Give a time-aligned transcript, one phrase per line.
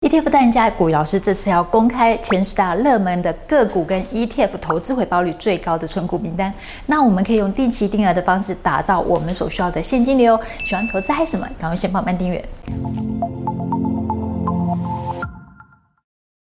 [0.00, 6.50] ETF 大赢家股鱼老师这次要公开前十大热门的个股跟 ETF 投资回报率最高的存股名单。
[6.86, 10.40] 那我们可以用定期定额的方式打造我们所需要的现金流。
[10.64, 11.46] 喜欢投资嗨什么？
[11.58, 12.42] 赶快先帮我们订阅。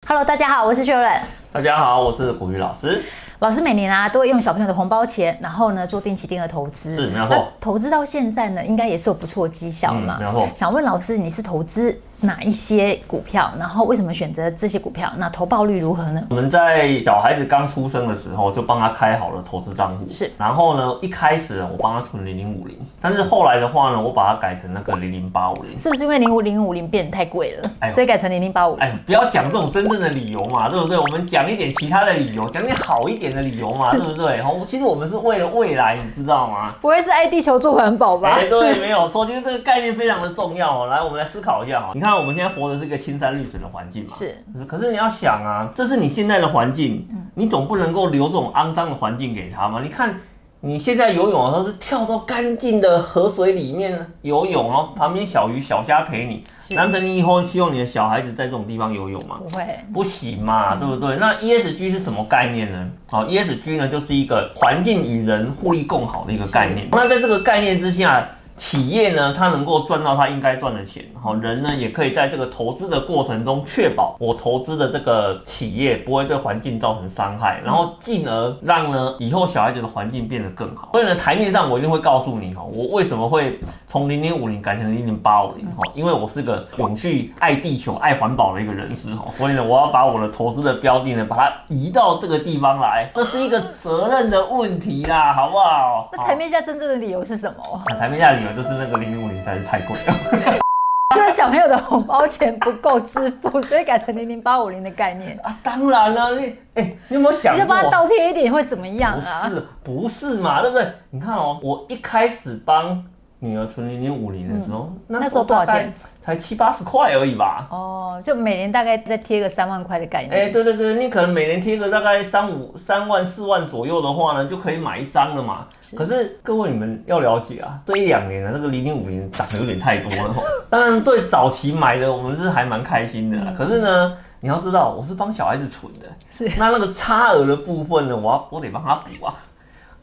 [0.07, 1.21] Hello，大家好，我是 Sharon。
[1.51, 3.01] 大家好，我是股鱼老师。
[3.39, 7.47] 老师每年啊都会用小朋友的红包钱，然后呢做定期定额投资，是没有错。
[7.59, 10.47] 投资到现在呢，应该也是有不错绩效嘛，嗯，没有错。
[10.55, 13.51] 想问老师，你是投资哪一些股票？
[13.59, 15.11] 然后为什么选择这些股票？
[15.17, 16.21] 那投报率如何呢？
[16.29, 20.31] 我们在小孩子刚出生的时候就帮他开好了投资账户，是。
[20.37, 25.77] 然后呢，一开始我帮他存零零五零，但是后来的话呢，我把它改成那个零零八五零。
[25.77, 28.75] 是不是因为零五零五零变得太贵了，哎，所以改成零零八五？
[28.77, 30.97] 哎，不要讲这种真正的理由嘛，对不对？
[30.97, 33.91] 我们讲一点其他的理由，讲点好一点的理由嘛。
[33.97, 34.39] 对不对？
[34.41, 36.75] 哦，其实我们是为了未来，你知道吗？
[36.79, 38.29] 不会是爱地球做环保吧？
[38.37, 39.25] 哎，对，没有错。
[39.25, 40.87] 今天这个概念非常的重要哦。
[40.87, 41.91] 来，我们来思考一下哈。
[41.95, 44.15] 你看，我们现在活的是一个青山绿水的环境嘛。
[44.15, 44.43] 是。
[44.67, 49.81] 可是你要想啊，这是你现在的环境，你总不能够留这种肮脏的环境给他嘛。
[49.81, 50.19] 你看。
[50.59, 56.43] 你现在游泳的时候是跳到干净的河水里面游泳，然后旁边小鱼小虾陪你。
[56.75, 59.37] 难道你以后希望你的小孩子在这种地方游泳吗？
[59.37, 59.63] 不会，
[59.93, 61.15] 不行嘛，对不对？
[61.17, 62.89] 那 ESG 是什么概念呢？
[63.07, 66.87] 好，ESG 呢就是一个环境与人互利共好的一个概念。
[66.91, 68.27] 那在这个概念之下。
[68.57, 80.89] 企业呢，它能够赚到它应该赚的钱，好，人呢也可以在这个投资的过程中确保我投资的这个企业不会对环境造成伤害，然后进而让呢以后小孩子的环境变得更好。
[80.91, 96.09] 所以呢，台面上我一定会告诉你哈，我为什么会从零零五零改成零零八五零哈，因为我是个永续、爱地球、爱环保的一个人士哈，所以呢，我要把我的投资的标的呢，把它移到这个地方来，这是一个责任的问题啦，好不好？
[96.11, 97.83] 那台面下真正的理由是什么？
[97.87, 98.46] 那台面下的理由。
[98.55, 100.13] 就是那个零零五零实在是太贵了，
[101.15, 105.57] 因为小朋友的红包钱不够支付，所以改成零零八五零的概念啊。
[105.63, 107.57] 当然了，你哎、欸，你有没有想过？
[107.57, 109.47] 你就帮他倒贴一点会怎么样啊？
[109.47, 110.87] 不是，不是嘛，对不对？
[111.09, 113.03] 你看哦，我一开始帮。
[113.39, 115.93] 女儿存零零五零的时候，嗯、那时候多少钱？
[116.19, 117.67] 才七八十块而已吧。
[117.71, 120.33] 哦，就每年大概再贴个三万块的概念。
[120.33, 125.67] 哎、欸，对对对，你可能每年贴个大概三五三万四万左右的话呢，就可以买一张了嘛。
[125.81, 125.95] 是。
[125.95, 130.35] 可是各位你们要了解啊，这一两年的那个零零五零涨得有点太多了。
[130.69, 133.53] 当然，对早期买的我们是还蛮开心的啦。
[133.55, 136.51] 可是呢，你要知道，我是帮小孩子存的，是。
[136.57, 139.33] 那那个差额的部分呢，我要我得帮他补啊。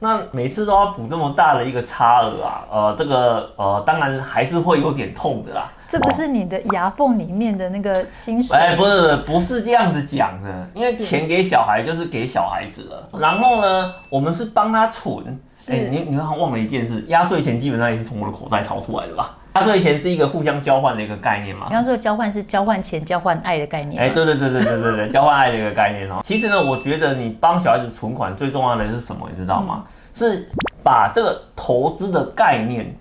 [0.00, 5.70] 那每次都要补这么大的一个差额啊，呃，这个呃，当然还是会有点痛的啦。
[5.94, 8.56] 这不是你的牙缝里面的那个薪水？
[8.56, 13.08] 哎，不是，不是这样子讲的，因为钱给小孩就是给小孩子了。
[13.16, 15.24] 然后呢，我们是帮他存。
[15.68, 19.36] 哎，你你好像忘了一件事，压岁钱基本上也是从我的口袋掏出来的吧？
[19.54, 21.66] 压岁钱是一个互相交换的一个概念嘛？
[21.68, 24.02] 你刚说的交换是交换钱、交换爱的概念。
[24.02, 26.18] 哎，对对对对对对对，交换爱的一个概念哦。
[26.26, 29.28] 其实呢，我觉得你帮小孩子存款最重要的是什么？
[29.30, 29.84] 你知道吗？
[30.12, 30.48] 是
[30.82, 32.92] 把这个投资的概念，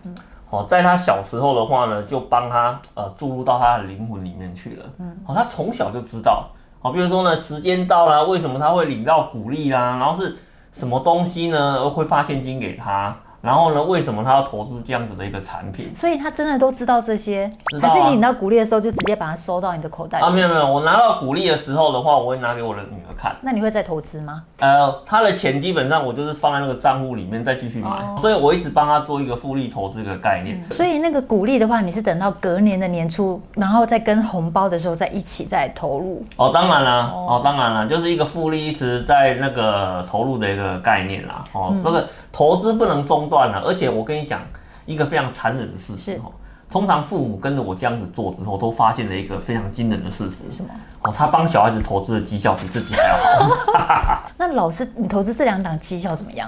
[0.54, 4.86] 哦，在他小时候的话呢，就帮他呃注入到他的灵魂里面去了。
[5.00, 6.48] 嗯，好，他从小就知道，
[6.80, 9.98] 好，比如说呢，时间到了，为什么他会领到鼓励啦？
[9.98, 10.38] 然后是
[10.72, 11.90] 什么东西呢？
[11.90, 13.18] 会发现金给他？
[13.44, 15.94] 然后呢，为什么他要投资这样子的一个产品？
[15.94, 20.24] 所以他真的都知道这些，知道啊、还是你领到股利的时候就直接把它收到你的口袋里？
[20.24, 23.36] 啊，没有没有，我拿到股利的时候的话，我会拿给我的女儿看。
[23.42, 24.44] 那你会再投资吗？
[24.60, 30.58] 呃，他的钱基本上我就是放在那个账户里面再继续买，哦、所以我一直帮他做一个复利投资的概念。
[30.62, 36.26] 嗯、所以那个股利的话，你是等到隔年的年初，然后再跟红包的时候再一起再投入？
[36.38, 41.44] 哦，当然啦，哦，哦，当然了，就是一个复利一直在那个投入的一个概念啦。
[41.52, 44.42] 哦，嗯、这个投资不能中断了，而且我跟跟你讲
[44.86, 46.30] 一个非常残忍的事实哈，
[46.70, 50.70] 通常父母跟着我这样子做之后，都发现了一个非常惊人的事实，什么？
[51.02, 54.30] 哦，他帮小孩子投资的绩效比自己还要好。
[54.38, 56.48] 那老师，你投资这两档绩效怎么样？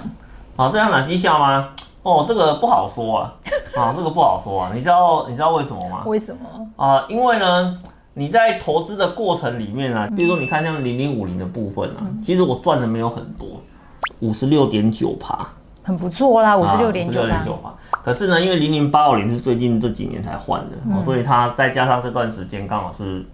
[0.54, 1.70] 啊，这两档绩效吗？
[2.02, 3.34] 哦，这个不好说啊，
[3.76, 4.70] 啊，这个不好说啊。
[4.72, 6.04] 你知道你知道为什么吗？
[6.06, 6.68] 为什么？
[6.76, 7.78] 啊，因为呢，
[8.14, 13.60] 你在投资的过程里面啊，比如说你看像零零五零的部分啊，其实我赚的没有很多，
[14.20, 15.46] 五十六点九趴。
[15.86, 17.22] 很不错啦，五十六点九
[17.62, 17.72] 八。
[18.02, 23.24] 可是呢，因为零零八五零是最近这几年才换的，嗯、所以它再加上这段时间刚好是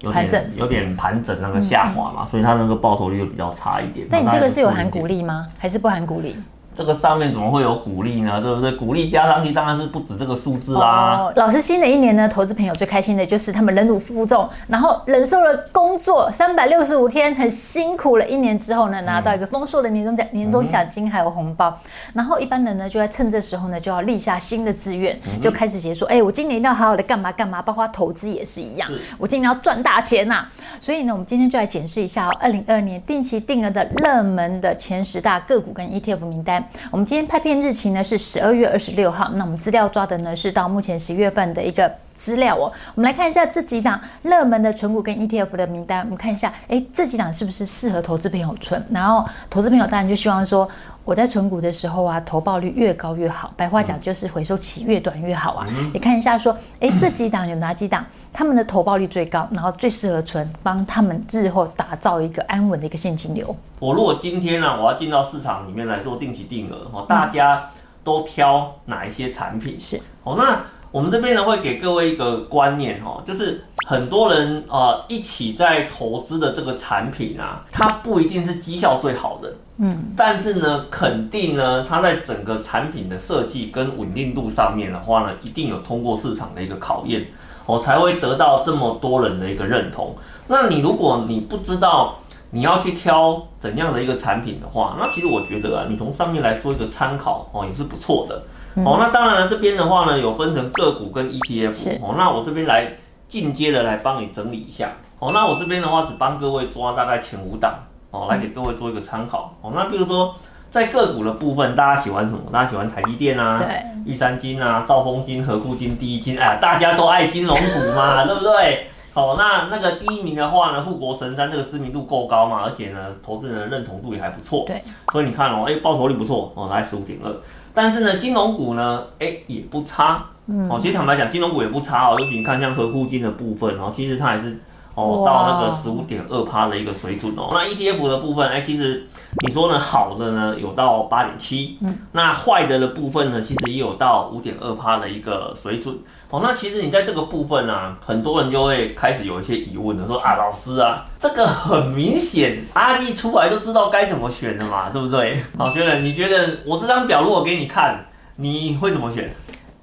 [0.00, 4.06] 有点整有点盘整那个下滑嘛，嗯、所以它那个报酬率就比较差一点。
[4.10, 5.46] 那你这个是有含股利吗？
[5.58, 6.34] 还是不含股利？
[6.74, 8.40] 这个上面怎么会有股利呢？
[8.40, 8.70] 对不对？
[8.70, 11.16] 股利加上去当然是不止这个数字啦。
[11.16, 21.76] 哦，老师，新的一年呢，投资朋友最开心的就是他们忍辱负重，然后忍受了工作三百六十五天，很辛苦了一年之后呢，拿到一个丰硕的年终奖、年终奖金还有红包。
[22.14, 28.88] 然后一般人呢，就在趁这时候呢，就要立下新的志愿，就开始写说，哎，我今年一定要好好的干嘛干嘛，包括投资也是一样，
[29.18, 30.46] 我今年要赚大钱呐。
[30.80, 36.64] 所以呢，我们今天就来检视一下二零二二年定期定额的热门的前十大个股跟 ETF 名单。
[36.90, 42.70] 我们今天拍片日期呢是十二月二十六号，那我们资料抓的呢是到目前十月份的一个资料哦。
[42.94, 48.84] 我们来看一下这几档热门的存股跟 ETF 的名单，我们看一下，哎，这几档是不是适合投资朋友存？
[48.90, 50.68] 然后投资朋友当然就希望说。
[51.04, 55.66] 我在存股的时候啊，投报率越高越好，白话讲就是回收期越短越好啊。
[55.70, 63.56] 嗯、你看一下说，哎，这几档有哪几档，他们的投报率最高，然后最适合存，帮他们日后打造一个安稳的一个现金流。
[63.78, 67.70] 我如果今天呢、啊，我要进到市场里面来做定期定额，哦，大家
[68.04, 69.80] 都挑哪一些产品？
[69.80, 70.60] 是哦，那
[70.90, 73.64] 我们这边呢会给各位一个观念哈，就是。
[73.86, 87.28] 很多人呃一起在投资的这个产品啊，它不一定是绩效最好的，嗯，但是呢，肯定呢，它在整个产品的设计跟稳定度上面的话呢，一定有通过市场的一个考验，
[87.64, 90.14] 我才会得到这么多人的一个认同。
[90.48, 92.18] 那你如果你不知道
[92.50, 98.42] 你要去挑怎样的一个产品的话，那其实我觉得啊，你从上面来做一个参考哦，也是不错的。
[98.76, 102.92] 哦，那当然了，这边的话呢，有分成个股跟 ETF 哦，那我这边来。
[103.28, 104.90] 进阶的来帮你整理一下。
[105.18, 107.74] 哦，那我这边的话只帮各位抓大概前五档。
[108.10, 109.54] 哦，来给各位做一个参考。
[109.60, 109.70] 哦。
[109.74, 110.34] 那比如说
[110.70, 112.40] 在个股的部分，大家喜欢什么？
[112.50, 118.86] 大家喜欢台积电啊，对，玉山金啊，兆丰金、和固金、第一金，哎呀，大家都爱金融股嘛， 对不对？
[119.12, 124.82] 好，那那个第一名的话呢，富国神山这个知名度够高嘛，而且呢，投资人的认同度也还不错，对，
[125.12, 126.52] 所以你看哦，哎，报酬率不错。
[126.54, 127.30] 哦，来十五点二，
[127.74, 130.24] 但是呢，金融股呢，哎，也不差。
[130.70, 134.58] 哦，其实坦白讲，金融股也不差哦，尤其你看像合库金的部分哦，其实它还是
[134.98, 137.50] 哦到那个十五点二趴的一个水准哦。
[137.52, 139.06] 那 ETF 的部分，哎，其实
[139.46, 145.96] 你说呢，好的呢有到八点七，嗯，那坏的的部分呢，其实也有到五点二趴的一个水准。
[146.30, 155.42] 哦，那其实你在这个部分呢、啊，很多人就会开始有一些疑问了，说啊，老师啊，这个很明显案例出来都知道该怎么选的嘛，对不对？
[155.56, 158.04] 好，学员，你觉得我这张表如果给你看，
[158.36, 159.30] 你会怎么选？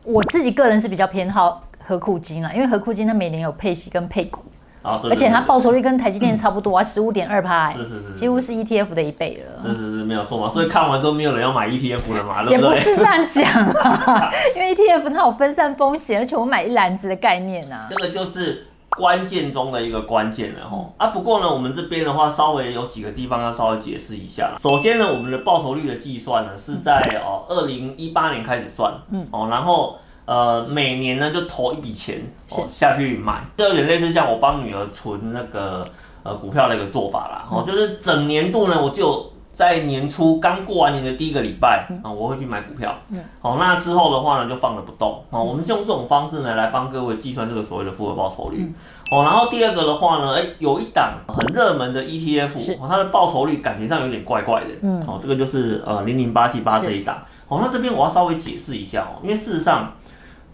[0.04, 4.45] 我自己个人是比较偏好合库金啦，因为合库金它每年有配息跟配股，
[4.86, 9.62] 啊，对对对对，而且它报酬率跟台积电差不多啊，十五点二趴，是是是，几乎是 ETF 的一倍了。
[9.62, 10.48] 是是是，没有错嘛。
[10.48, 12.76] 所以看完之后，没有人要买 ETF 了嘛，对不对？
[12.78, 13.46] 也不是这样讲
[13.82, 17.88] 啊， 因为 ETF 它有分散风险，而且我买一篮子的概念啊。
[17.90, 20.86] 这个就是关键中的一个关键了哈。
[20.98, 24.54] 啊，不过呢，我们这边的话，稍微有几个地方要稍微解释一下。
[24.60, 29.98] 首先呢，我们的报酬率的计算呢，是在哦二零一八年开始算，嗯哦，然后。
[30.26, 32.20] 呃，每年呢就投一笔钱
[32.52, 35.88] 哦下去买，这有点类似像我帮女儿存那个
[36.24, 37.46] 呃股票的一个做法啦。
[37.52, 42.98] 哦，就是整年度呢，我就在年初刚过完年的第一个礼拜啊，我会去买股票。
[43.10, 45.24] 嗯，好，那之后的话呢就放着不动。
[45.30, 48.74] 哦，我们是用这种方式呢来帮各位计算这个所谓的复合报酬率。
[49.12, 54.70] 哦，然后第二个的话呢，哎，有一档很热门的 ETF，它的报酬率感觉上有点怪怪的。
[54.82, 57.18] 嗯，哦，这个就是呃零零八七八这一档。
[57.48, 59.94] 哦，那这边我要稍微解释一下哦，因为事实上。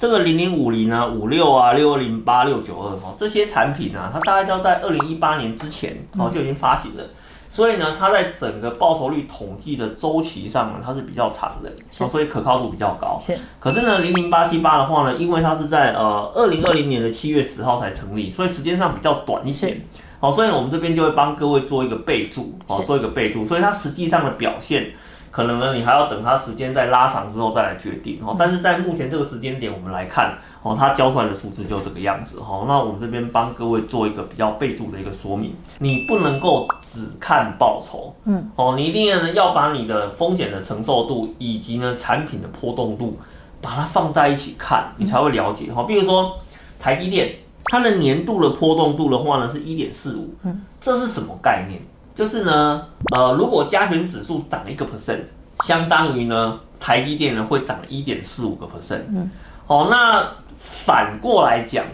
[0.01, 7.03] 这个零零五零啊，五六啊，六二零八，六九二哦，这些产品啊，它大概都在二零一八年之前哦就已经发行了，
[7.51, 11.69] 所以呢，它在整个报酬率统计的周期上呢，它是比较长的，
[12.03, 13.19] 哦，所以可靠度比较高。
[13.21, 13.37] 是。
[13.59, 19.79] 可是呢，零零八七八的话呢，因为它是在呃二零二零年的七月十号才成立，所以时间上比较短一些。
[20.19, 24.91] 好，所以我们这边就会帮各位做一个备注，哦，做一个备注，所以它实际上的表现。
[25.31, 28.35] 可能呢，你还要等它时间再拉长之后再来决定哦。
[28.37, 32.65] 但是在目前这个时间点，我们来看哦，它交出来的数字就这个样子哈。
[32.67, 43.17] 那我们这边帮各位做一个比较备注的一个说明，你不能够只看报酬，嗯，哦，你一定要呢要把你的风险的承受度以及呢产品的波动度，
[43.61, 45.83] 把它放在一起看，你才会了解哈。
[45.83, 46.37] 比如说
[46.77, 47.33] 台积电，
[47.65, 51.79] 它的年度的波动度的话呢是一点四五，嗯，这是什么概念？
[52.13, 55.21] 就是呢，呃，如果加权指数涨一个 percent，
[55.63, 59.01] 相当于呢，台积电呢会涨一点四五个 percent。
[59.09, 59.31] 嗯，
[59.65, 60.25] 好，那
[60.57, 61.85] 反过来讲，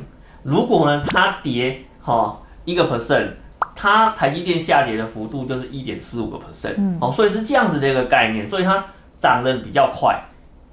[0.43, 3.29] 如果呢它跌哈一个 percent，
[3.75, 6.75] 它台积电下跌的幅度就是一点四五个 percent。
[6.77, 8.83] 嗯，哦，所以是这样子的一个概念，所以它
[9.19, 10.19] 涨得比较快，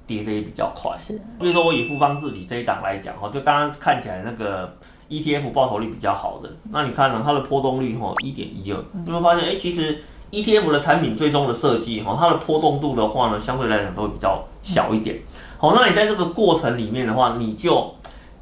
[0.07, 0.97] 跌得也比较快。
[0.97, 4.75] 是，比如说我以富邦治理这一档来讲，哈，就刚刚看起来那个。
[5.09, 7.21] ETF 报酬率比较好的，那你看呢？
[7.23, 15.17] 它的波动率哈一点一二，你会发现哎、欸，其实 ETF 的产品最终的设计哈，它的波动度的话呢，相对来讲都会比较小一点。
[15.57, 17.93] 好，那你在这个过程里面的话，你就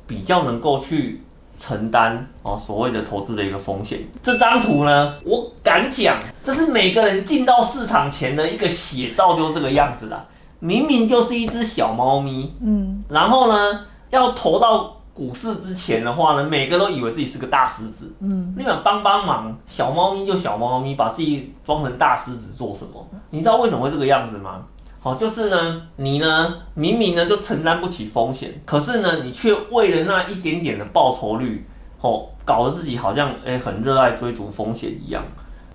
[0.07, 1.21] 比较能够去
[1.57, 3.99] 承担哦所谓的投资的一个风险。
[4.21, 10.25] 这张图呢，我敢讲，这是每个人进到市场前的一个写照，就是这个样子啦。
[10.59, 23.05] 明明就是一只小猫咪，嗯，然后呢，要投到股市之前的话呢，每个都以为自己是个大狮子，嗯，你们帮帮忙，小猫咪就小猫咪，把自己装成大狮子做什么？
[23.29, 24.65] 你知道为什么会这个样子吗？
[24.99, 31.67] 好，就是呢，你呢，明明呢就承担不起风险，可是呢，你却为了那一点点的报酬率，
[32.01, 35.23] 哦，搞得自己好像诶、欸、很热爱追逐风险一样。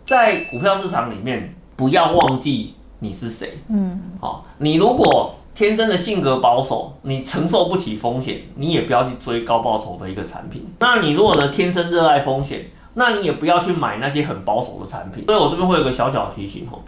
[0.04, 3.58] 在股票市场里面，不要忘记你是谁。
[3.68, 10.64] 嗯，好，你如果天生的性格保守，你承受不起风险，你也不要去追高报酬的一个产品。
[10.78, 15.24] 那你如果呢天生热爱风险，那你也不要去买那些很保守的产品。
[15.26, 16.78] 所以我这边会有个小小的提醒哦，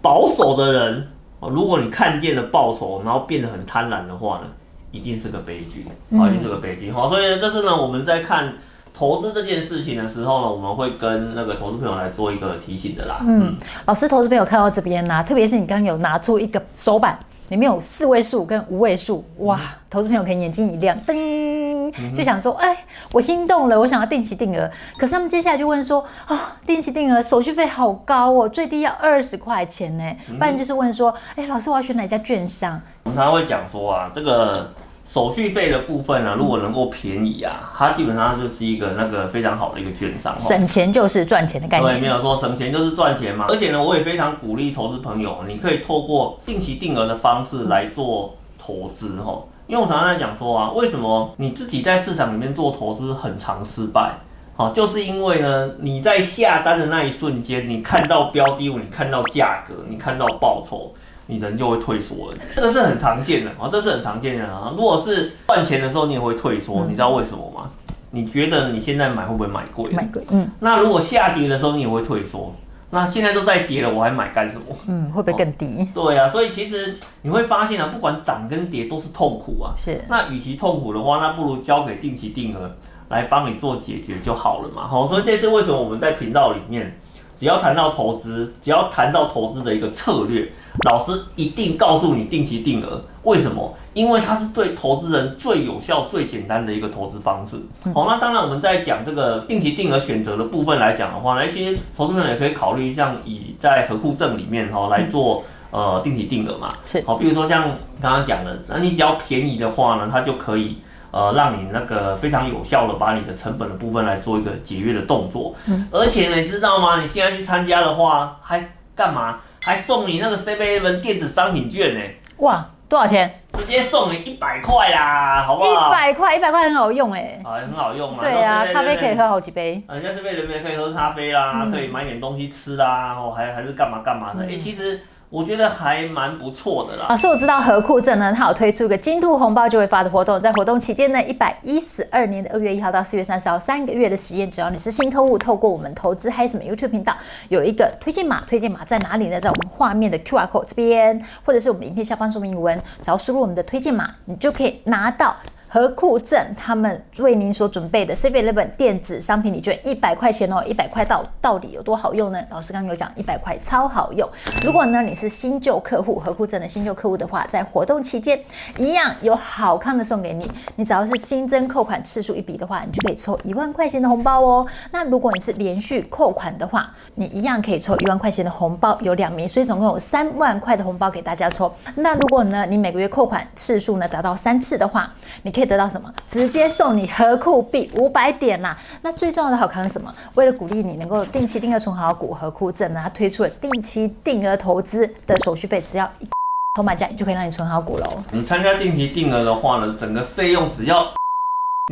[0.00, 1.06] 保守的人。
[1.42, 4.46] 如果你看见了报酬，然后变得很贪婪的话呢，
[4.90, 5.86] 一定是个悲剧，
[6.18, 6.90] 啊，一定是个悲剧。
[6.90, 8.54] 好，所以这是呢，我们在看
[8.92, 13.20] 投资这件事情的时候呢，我们会跟那个投资朋友来做一个提醒的啦。
[13.24, 13.56] 嗯，
[13.86, 17.16] 老师，投资朋友看到这边呢、啊，特别是你刚刚有拿出一个手板。
[17.52, 19.60] 里面有四位数跟五位数，哇！
[19.90, 22.74] 投资朋友可以眼睛一亮，噔，就想说，哎，
[23.12, 24.70] 我心动了，我想要定期定额。
[24.96, 30.16] 可是他们接下来就问说，啊、哦，定期定额手续费好高哦，最低要二十块钱呢。
[30.38, 32.80] 不然就是问说，哎，老师，我要选哪家券商？
[33.02, 34.72] 我们常常会讲说啊，这个。
[35.04, 40.38] 手续费的部分呢、啊，如果能够便宜啊，它基本上就是一个那个非常好的一个券商。
[40.38, 41.94] 省钱就是赚钱的概念。
[41.94, 43.46] 对，没有说省钱就是赚钱嘛。
[43.48, 49.42] 而且呢，我也非常鼓励投资朋友，你可以透过定期定额的方式来做投资哈。
[49.66, 54.12] 因为我常常在讲说啊，为什么你自己在市场里面做投资很常失败？
[54.54, 60.92] 好，就是因为呢，你在下单的那一瞬间，你看到标的物，你看到价格，你看到报酬。
[61.26, 64.72] 你人就会退缩了，这个是很常见的啊，这是很常见的啊。
[64.76, 67.70] 如果是赚钱的时候，你也会退缩，你知道为什么吗？
[68.10, 69.90] 你觉得你现在买会不会买贵？
[69.92, 70.50] 买贵，嗯。
[70.60, 72.54] 那如果下跌的时候，你也会退缩。
[72.90, 74.64] 那现在都在跌了，我还买干什么？
[74.86, 75.88] 嗯，会不会更低？
[75.94, 79.72] 对啊，所以其实你会发现啊，不管涨跟跌都是痛苦啊。
[79.74, 80.04] 是。
[80.10, 82.70] 那与其痛苦的话，那不如交给定期定额
[83.08, 84.86] 来帮你做解决就好了嘛。
[84.86, 86.98] 好，所以这次为什么我们在频道里面，
[87.34, 90.50] 只要谈到投资，只要谈到投资的一个策略。
[90.88, 93.74] 老师一定告诉你定期定额，为什么？
[93.92, 97.60] 因为它是对投资人最有效、最简单的一个投资方式。
[97.92, 106.70] 好，那当然我们在讲这个定期定额选择的部分来讲的话呢，其实投资人也可以考虑像以在合库证里面哈来做呃定期定额嘛。
[106.86, 110.78] 是好，比如说像刚刚讲的，那你只要便宜的话呢，它就可以
[111.12, 115.54] 呃让你那个非常有效的把你的成本的部分来做一个节约的动作。
[115.68, 117.00] 嗯，而且呢，你知道吗？
[117.00, 119.38] 你现在去参加的话，还干嘛？
[119.62, 122.00] 还送你那个7-11电子商品券呢！
[122.38, 123.38] 哇，多少钱？
[123.52, 125.70] 直接送你一百块啦，好不好？
[125.70, 128.18] 一百块，一百块很好用哎，啊，很好用嘛。
[128.20, 129.80] 对啊，咖啡可以喝好几杯。
[129.88, 134.44] 人家7-11可以喝咖啡啦，可以买点东西吃啦，然后还还是干嘛干嘛的。
[134.44, 135.00] 哎，其实。
[135.32, 137.06] 我觉得还蛮不错的啦。
[137.08, 147.16] 老师，我知道何库证呢，它有推出一个金兔红包就会发的活动，在活动期间呢，一百一十二年的二月一号到四月三十号三个月的时间，只要你是新客户，透过我们投资嗨什么 YouTube 频道
[147.48, 149.40] 有一个推荐码，推荐码在哪里呢？
[149.40, 155.34] 在我们画面的 QR code 这边，或者是我们影片下方说明文，只要输入我们的推荐码，你就可以拿到。
[155.72, 162.38] 合库镇他们为您所准备的 C V Eleven 电子商品礼券一百块钱哦，一百块到到底有多好用呢？
[162.50, 164.28] 老师刚刚有讲一百块超好用。
[164.62, 168.38] 如果呢你是新旧客户，合库镇的新旧客户的话，在活动期间
[168.76, 170.46] 一样有好康的送给你。
[170.76, 174.66] 你只要是新增扣款次数一笔的话，你就可以抽一万块钱的红包哦。
[174.90, 181.72] 那如果你是连续扣款的话，你一样可以抽一万块钱的红包，有两名，所以总共有三万块的红包给大家抽。
[181.94, 185.10] 那如果呢你每个月扣款次数呢达到三次的话，
[185.42, 185.61] 你可以。
[185.62, 186.12] 可以得到什么？
[186.26, 188.76] 直接送你合库币五百点啦！
[189.02, 190.12] 那最重要的好康是什么？
[190.34, 196.28] 为了鼓励你能够定期定额存好股合库证呢，它推出了定期定额投资的手续费，只要一
[196.74, 198.06] 投买价就可以让你存好股喽。
[198.32, 201.06] 你参加定期定额的话呢，整个费用只要。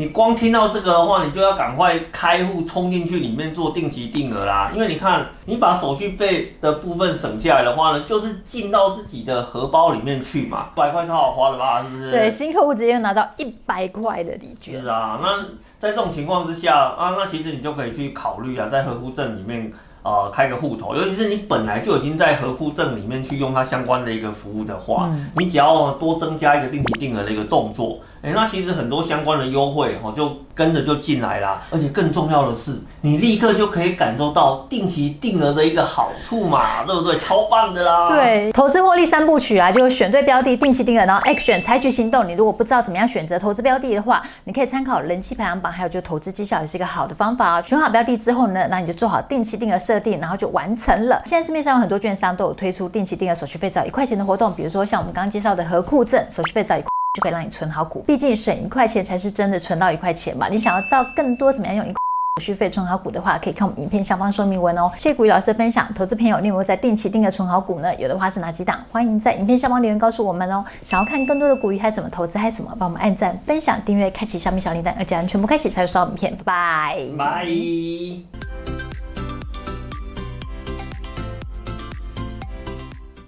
[0.00, 4.72] 你光听到这个的话，你就要赶快开户冲进去里面做定期定额啦。
[4.74, 10.68] 因为你看，你把手续费的部分省下来的话呢，就是进到自己的荷包里面去嘛。
[10.74, 11.82] 百块超好花的吧？
[11.82, 12.10] 是不是？
[12.10, 14.80] 对，新客户直接拿到一百块的礼券。
[14.80, 15.38] 是啊，那
[15.78, 19.70] 在这种情况之下啊，那其实你就可以去考虑啊，在合库证里面
[20.02, 37.16] 呃开个户头，尤其是你本来就已经在合库证里面去用它相关的一个服务的话，嗯、你只要多增加一个定期定额的一个动作，哎，那其实很多相关的优惠哦就跟着就进来啦，而且更重要的是，你立刻就可以感受到定期定额的一个好处嘛， 对不对？
[37.16, 38.08] 超棒的啦！
[38.08, 42.26] 对，投资获利三部曲啊，就是选对标的，定期定额，然后 action 采取行动。
[42.26, 47.62] 你如果不知道怎么样选择投资标的的话，你可以参考人气排行榜，还有就投资绩效也是一个好的方法啊。
[47.62, 51.20] 选好标的之后呢，那你就做好定期定额设定，然后就完成了。
[51.24, 58.04] 现在市面上有很多券商都有推出定期定额手续费只要一块钱的活动，比如说像我们刚刚介绍的合库证，手续费只要一块就可以让你存好股。
[58.06, 60.46] 毕竟省一块钱才是真的存到一块钱嘛。
[60.48, 61.96] 你想要知道更多怎么样用一块
[62.36, 64.88] 手续费存好股的话，可以看我们影片下方说明文哦。
[64.96, 67.92] 谢谢股鱼老师的分享，投资朋友，你有没有在定期定额存好股呢？
[67.96, 68.80] 有的话是哪几档？
[68.92, 70.64] 欢迎在影片下方留言告诉我们哦。
[70.84, 76.36] 想要看更多的股鱼还怎么投资还怎么，帮我们按赞、分享、订阅、开启小米小铃铛，要记得全部开启才有收到影片。
[76.44, 77.44] 拜拜。
[77.44, 78.79] 拜。